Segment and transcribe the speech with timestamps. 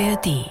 [0.00, 0.50] ARD.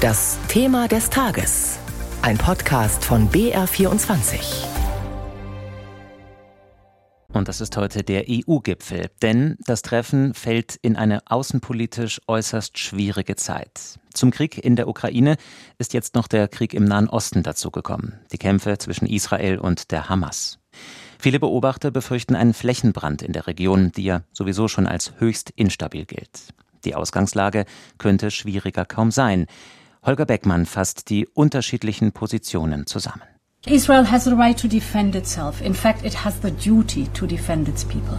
[0.00, 1.80] Das Thema des Tages.
[2.22, 4.66] Ein Podcast von BR24.
[7.32, 13.34] Und das ist heute der EU-Gipfel, denn das Treffen fällt in eine außenpolitisch äußerst schwierige
[13.34, 13.98] Zeit.
[14.12, 15.36] Zum Krieg in der Ukraine
[15.78, 20.08] ist jetzt noch der Krieg im Nahen Osten dazugekommen, die Kämpfe zwischen Israel und der
[20.08, 20.60] Hamas.
[21.18, 26.04] Viele Beobachter befürchten einen Flächenbrand in der Region, die ja sowieso schon als höchst instabil
[26.04, 26.54] gilt.
[26.84, 27.64] Die Ausgangslage
[27.98, 29.46] könnte schwieriger kaum sein.
[30.02, 33.22] Holger Beckmann fasst die unterschiedlichen Positionen zusammen.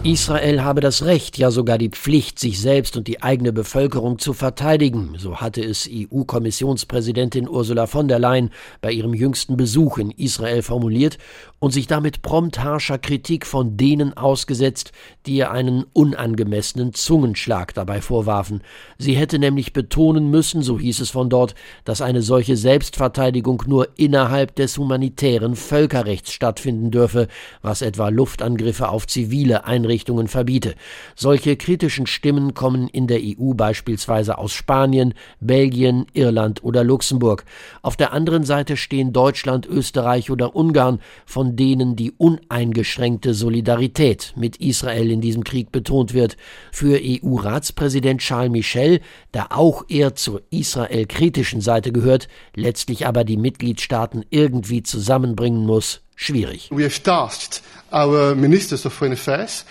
[0.02, 4.32] Israel habe das Recht, ja sogar die Pflicht, sich selbst und die eigene Bevölkerung zu
[4.32, 8.50] verteidigen, so hatte es EU-Kommissionspräsidentin Ursula von der Leyen
[8.80, 11.16] bei ihrem jüngsten Besuch in Israel formuliert
[11.60, 14.90] und sich damit prompt harscher Kritik von denen ausgesetzt,
[15.26, 18.62] die ihr einen unangemessenen Zungenschlag dabei vorwarfen.
[18.98, 23.90] Sie hätte nämlich betonen müssen, so hieß es von dort, dass eine solche Selbstverteidigung nur
[23.96, 27.28] innerhalb des humanitären Völkerrechts stattfinden dürfe,
[27.62, 30.74] was etwa Luftangriffe auf zivile Einrichtungen verbiete.
[31.14, 37.44] Solche kritischen Stimmen kommen in der EU beispielsweise aus Spanien, Belgien, Irland oder Luxemburg.
[37.82, 44.56] Auf der anderen Seite stehen Deutschland, Österreich oder Ungarn, von denen die uneingeschränkte Solidarität mit
[44.56, 46.36] Israel in diesem Krieg betont wird.
[46.72, 49.00] Für EU-Ratspräsident Charles Michel,
[49.34, 54.82] der auch eher zur Israel-kritischen Seite gehört, letztlich aber die Mitgliedstaaten irgendwie
[55.26, 56.68] zusammenbringen muss, schwierig.
[56.70, 59.64] We have tasked our ministers of foreign affairs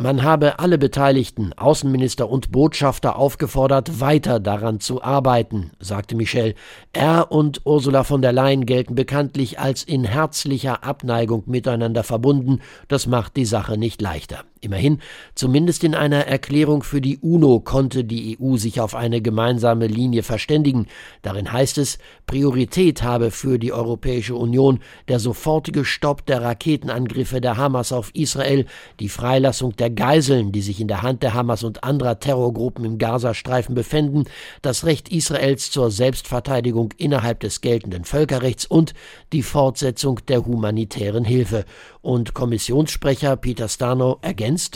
[0.00, 6.56] man habe alle Beteiligten, Außenminister und Botschafter aufgefordert, weiter daran zu arbeiten, sagte Michel.
[6.92, 12.58] Er und Ursula von der Leyen gelten bekanntlich als in herzlicher Abneigung miteinander verbunden.
[12.88, 14.42] Das macht die Sache nicht leichter.
[14.62, 14.98] Immerhin,
[15.34, 20.22] zumindest in einer Erklärung für die UNO konnte die EU sich auf eine gemeinsame Linie
[20.22, 20.86] verständigen.
[21.22, 27.40] Darin heißt es, Priorität habe für die Europäische Union der sofortige Stopp der Raketenangriffe Angriffe
[27.40, 28.66] der Hamas auf Israel,
[28.98, 32.98] die Freilassung der Geiseln, die sich in der Hand der Hamas und anderer Terrorgruppen im
[32.98, 34.24] Gazastreifen befänden,
[34.62, 38.94] das Recht Israels zur Selbstverteidigung innerhalb des geltenden Völkerrechts und
[39.32, 41.64] die Fortsetzung der humanitären Hilfe.
[42.02, 44.74] Und Kommissionssprecher Peter Stano ergänzt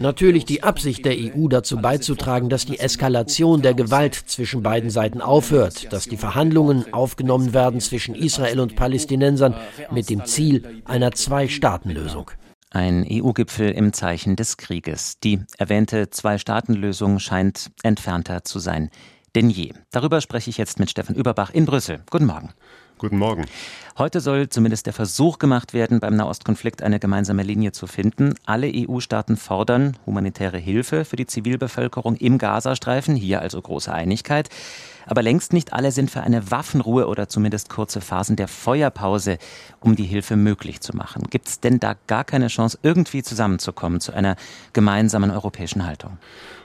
[0.00, 5.20] Natürlich die Absicht der EU dazu beizutragen, dass die Eskalation der Gewalt zwischen beiden Seiten
[5.20, 9.54] aufhört, dass die Verhandlungen aufgenommen werden zwischen Israel und Palästinensern
[9.90, 12.30] mit dem Ziel einer Zwei-Staaten-Lösung.
[12.70, 15.18] Ein EU-Gipfel im Zeichen des Krieges.
[15.20, 18.90] Die erwähnte Zwei-Staaten-Lösung scheint entfernter zu sein
[19.34, 19.72] denn je.
[19.90, 22.00] Darüber spreche ich jetzt mit Steffen Überbach in Brüssel.
[22.10, 22.52] Guten Morgen.
[22.98, 23.46] Guten Morgen.
[23.96, 28.34] Heute soll zumindest der Versuch gemacht werden, beim Nahostkonflikt eine gemeinsame Linie zu finden.
[28.44, 33.16] Alle EU-Staaten fordern humanitäre Hilfe für die Zivilbevölkerung im Gazastreifen.
[33.16, 34.50] Hier also große Einigkeit.
[35.08, 39.38] Aber längst nicht alle sind für eine Waffenruhe oder zumindest kurze Phasen der Feuerpause,
[39.80, 41.24] um die Hilfe möglich zu machen.
[41.30, 44.36] Gibt es denn da gar keine Chance, irgendwie zusammenzukommen zu einer
[44.72, 46.18] gemeinsamen europäischen Haltung?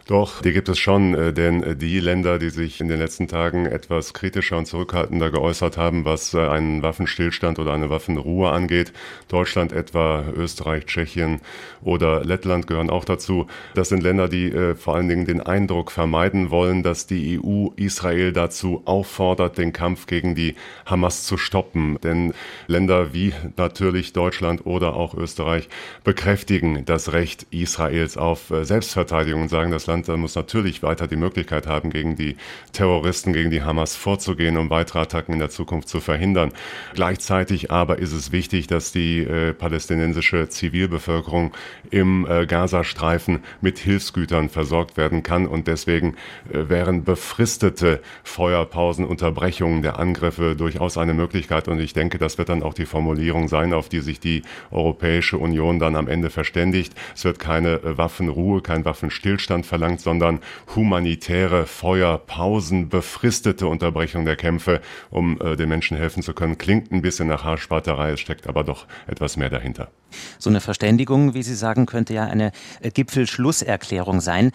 [0.07, 3.29] Doch, die gibt es schon, äh, denn äh, die Länder, die sich in den letzten
[3.29, 8.91] Tagen etwas kritischer und zurückhaltender geäußert haben, was äh, einen Waffenstillstand oder eine Waffenruhe angeht,
[9.29, 11.39] Deutschland etwa, Österreich, Tschechien
[11.81, 13.47] oder Lettland gehören auch dazu.
[13.75, 18.32] Das sind Länder, die vor allen Dingen den Eindruck vermeiden wollen, dass die EU Israel
[18.33, 20.55] dazu auffordert, den Kampf gegen die
[20.85, 21.97] Hamas zu stoppen.
[22.03, 22.33] Denn
[22.67, 25.69] Länder wie natürlich Deutschland oder auch Österreich
[26.03, 31.67] bekräftigen das Recht Israels auf Selbstverteidigung und sagen, das Land muss natürlich weiter die Möglichkeit
[31.67, 32.35] haben, gegen die
[32.71, 36.51] Terroristen, gegen die Hamas vorzugehen, um weitere Attacken in der Zukunft zu verhindern.
[36.93, 41.53] Gleichzeitig aber ist es wichtig, dass die äh, palästinensische Zivilbevölkerung
[41.91, 46.15] im äh, Gazastreifen mit Hilfsgütern versorgt werden kann und deswegen
[46.51, 52.49] äh, wären befristete Feuerpausen, Unterbrechungen der Angriffe durchaus eine Möglichkeit und ich denke, das wird
[52.49, 56.93] dann auch die Formulierung sein, auf die sich die Europäische Union dann am Ende verständigt.
[57.15, 60.39] Es wird keine äh, Waffenruhe, kein Waffenstillstand verlangt sondern
[60.75, 66.57] humanitäre Feuerpausen, befristete Unterbrechung der Kämpfe, um äh, den Menschen helfen zu können.
[66.57, 69.89] Klingt ein bisschen nach Haarspalterei, es steckt aber doch etwas mehr dahinter.
[70.37, 72.51] So eine Verständigung, wie Sie sagen, könnte ja eine
[72.81, 74.51] äh, Gipfelschlusserklärung sein.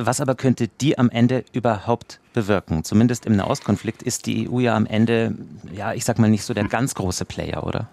[0.00, 2.84] Was aber könnte die am Ende überhaupt bewirken?
[2.84, 5.34] Zumindest im Nahostkonflikt ist die EU ja am Ende,
[5.72, 7.90] ja, ich sag mal nicht so der ganz große Player, oder?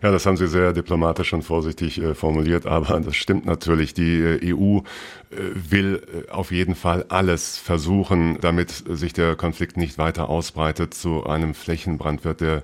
[0.00, 3.94] Ja, das haben Sie sehr diplomatisch und vorsichtig äh, formuliert, aber das stimmt natürlich.
[3.94, 4.82] Die äh, EU äh,
[5.54, 10.94] will äh, auf jeden Fall alles versuchen, damit sich der Konflikt nicht weiter ausbreitet.
[10.94, 12.62] Zu einem Flächenbrand wird der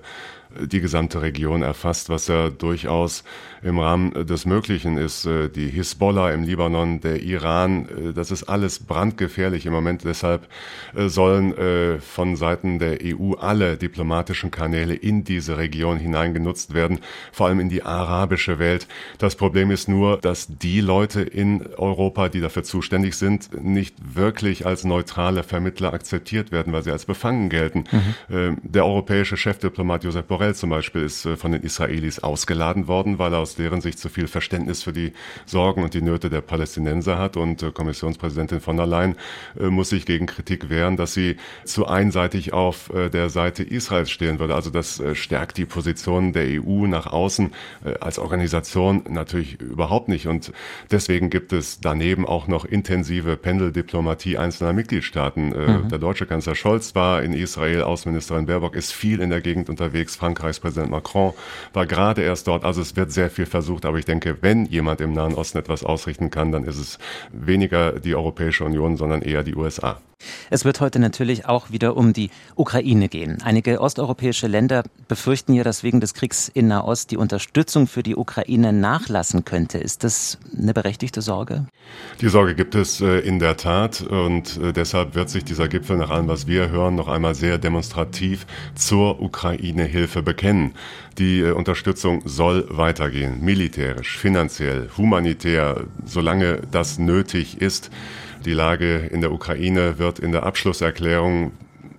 [0.59, 3.23] die gesamte Region erfasst, was ja durchaus
[3.63, 5.25] im Rahmen des Möglichen ist.
[5.25, 10.03] Äh, die Hisbollah im Libanon, der Iran, äh, das ist alles brandgefährlich im Moment.
[10.03, 10.47] Deshalb
[10.95, 11.53] äh, sollen
[11.99, 16.99] von Seiten der EU alle diplomatischen Kanäle in diese Region hineingenutzt werden,
[17.31, 18.87] vor allem in die arabische Welt.
[19.17, 24.65] Das Problem ist nur, dass die Leute in Europa, die dafür zuständig sind, nicht wirklich
[24.65, 27.83] als neutrale Vermittler akzeptiert werden, weil sie als befangen gelten.
[28.29, 28.57] Mhm.
[28.63, 33.39] Der europäische Chefdiplomat Josep Borrell zum Beispiel ist von den Israelis ausgeladen worden, weil er
[33.39, 35.13] aus deren Sicht zu viel Verständnis für die
[35.45, 37.37] Sorgen und die Nöte der Palästinenser hat.
[37.37, 39.15] Und äh, Kommissionspräsidentin von der Leyen
[39.59, 44.09] äh, muss sich gegen Kritik wehren, dass sie zu einseitig auf äh, der Seite Israels
[44.11, 44.55] stehen würde.
[44.55, 47.51] Also das äh, stärkt die Position der EU nach außen
[47.85, 50.27] äh, als Organisation natürlich überhaupt nicht.
[50.27, 50.51] Und
[50.89, 55.53] deswegen gibt es daneben auch noch intensive Pendeldiplomatie einzelner Mitgliedstaaten.
[55.53, 55.89] Äh, mhm.
[55.89, 60.15] Der deutsche Kanzler Scholz war in Israel, Außenministerin Baerbock ist viel in der Gegend unterwegs,
[60.31, 61.33] Frankreichs Präsident Macron
[61.73, 62.63] war gerade erst dort.
[62.63, 65.57] Also es wird sehr viel viel versucht, aber ich denke, wenn jemand im Nahen Osten
[65.57, 66.99] etwas ausrichten kann, dann ist es
[67.31, 69.99] weniger die Europäische Union, sondern eher die USA.
[70.49, 73.39] Es wird heute natürlich auch wieder um die Ukraine gehen.
[73.43, 78.15] Einige osteuropäische Länder befürchten ja, dass wegen des Kriegs in Nahost die Unterstützung für die
[78.15, 79.77] Ukraine nachlassen könnte.
[79.77, 81.65] Ist das eine berechtigte Sorge?
[82.21, 85.97] Die Sorge gibt es äh, in der Tat und äh, deshalb wird sich dieser Gipfel
[85.97, 88.45] nach allem, was wir hören, noch einmal sehr demonstrativ
[88.75, 90.73] zur Ukraine-Hilfe bekennen.
[91.17, 97.91] Die äh, Unterstützung soll weitergehen, militärisch, finanziell, humanitär, solange das nötig ist.
[98.45, 101.51] Die Lage in der Ukraine wird in der Abschlusserklärung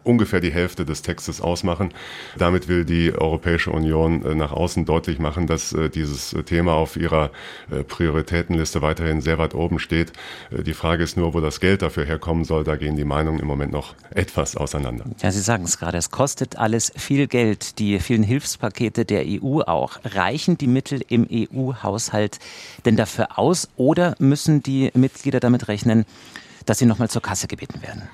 [0.05, 1.93] ungefähr die Hälfte des Textes ausmachen.
[2.37, 6.97] Damit will die Europäische Union äh, nach außen deutlich machen, dass äh, dieses Thema auf
[6.97, 7.31] ihrer
[7.71, 10.13] äh, Prioritätenliste weiterhin sehr weit oben steht.
[10.51, 12.65] Die Frage ist nur, wo das Geld dafür herkommen soll.
[12.65, 15.05] Da gehen die Meinungen im Moment noch etwas auseinander.
[15.21, 17.79] Ja, Sie sagen es gerade, es kostet alles viel Geld.
[17.79, 19.99] Die vielen Hilfspakete der EU auch.
[20.05, 22.39] Reichen die Mittel im EU-Haushalt
[22.85, 26.05] denn dafür aus oder müssen die Mitglieder damit rechnen,
[26.67, 28.09] dass sie nochmal zur Kasse gebeten werden?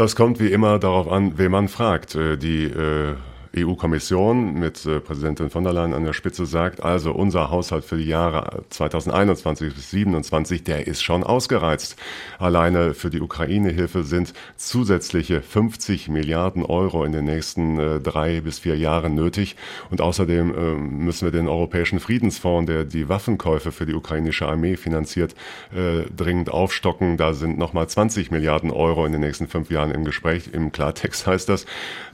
[0.00, 2.14] Das kommt wie immer darauf an, wen man fragt.
[2.14, 3.16] Äh, die äh,
[3.56, 7.96] EU-Kommission mit äh, Präsidentin von der Leyen an der Spitze sagt, also unser Haushalt für
[7.96, 11.96] die Jahre 2021 bis 2027, der ist schon ausgereizt.
[12.38, 18.60] Alleine für die Ukraine-Hilfe sind zusätzliche 50 Milliarden Euro in den nächsten äh, drei bis
[18.60, 19.56] vier Jahren nötig.
[19.90, 24.76] Und außerdem äh, müssen wir den Europäischen Friedensfonds, der die Waffenkäufe für die ukrainische Armee
[24.76, 25.34] finanziert,
[25.70, 27.16] dringend aufstocken.
[27.16, 30.50] Da sind nochmal 20 Milliarden Euro in den nächsten fünf Jahren im Gespräch.
[30.52, 31.66] Im Klartext heißt das,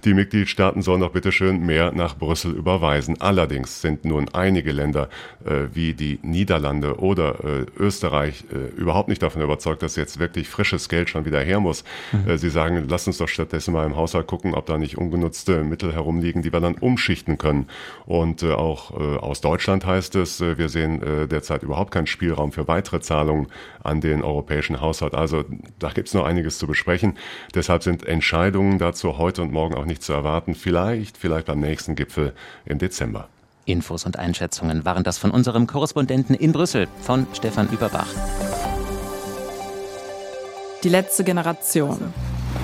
[0.05, 3.21] die Mitgliedstaaten sollen doch bitte bitteschön mehr nach Brüssel überweisen.
[3.21, 5.09] Allerdings sind nun einige Länder
[5.45, 10.49] äh, wie die Niederlande oder äh, Österreich äh, überhaupt nicht davon überzeugt, dass jetzt wirklich
[10.49, 11.83] frisches Geld schon wieder her muss.
[12.13, 12.31] Mhm.
[12.31, 15.65] Äh, sie sagen, lass uns doch stattdessen mal im Haushalt gucken, ob da nicht ungenutzte
[15.65, 17.67] Mittel herumliegen, die wir dann umschichten können.
[18.05, 21.01] Und äh, auch äh, aus Deutschland heißt es, wir sehen
[21.31, 23.49] derzeit überhaupt keinen Spielraum für weitere Zahlungen
[23.83, 25.15] an den europäischen Haushalt.
[25.15, 25.45] Also
[25.79, 27.19] da gibt es noch einiges zu besprechen.
[27.55, 30.55] Deshalb sind Entscheidungen dazu heute und morgen auch nicht zu erwarten.
[30.55, 32.33] Vielleicht vielleicht beim nächsten Gipfel
[32.65, 33.29] im Dezember.
[33.65, 38.09] Infos und Einschätzungen waren das von unserem Korrespondenten in Brüssel, von Stefan Überbach.
[40.85, 41.99] Die letzte Generation.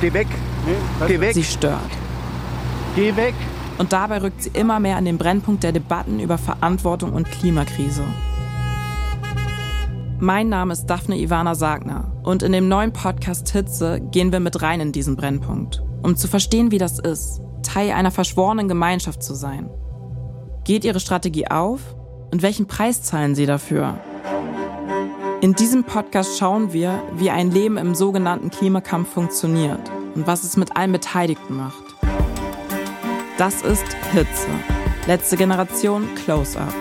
[0.01, 0.29] Geh weg.
[1.09, 1.35] Geh weg.
[1.35, 1.81] Sie stört.
[2.95, 3.35] Geh weg.
[3.79, 8.05] Und dabei rückt sie immer mehr an den Brennpunkt der Debatten über Verantwortung und Klimakrise.
[10.21, 14.63] Mein Name ist Daphne Ivana Sagner und in dem neuen Podcast Hitze gehen wir mit
[14.63, 19.35] rein in diesen Brennpunkt, um zu verstehen, wie das ist, Teil einer verschworenen Gemeinschaft zu
[19.35, 19.71] sein.
[20.65, 21.81] Geht Ihre Strategie auf?
[22.31, 23.99] Und welchen Preis zahlen Sie dafür?
[25.41, 30.57] In diesem Podcast schauen wir, wie ein Leben im sogenannten Klimakampf funktioniert und was es
[30.57, 31.83] mit allen Beteiligten macht.
[33.39, 34.49] Das ist Hitze.
[35.07, 36.73] Letzte Generation Close-Up.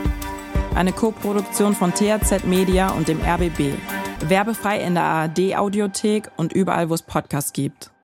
[0.76, 3.74] Eine Co-Produktion von THZ Media und dem RBB.
[4.28, 7.92] Werbefrei in der ARD-Audiothek und überall, wo es Podcasts gibt.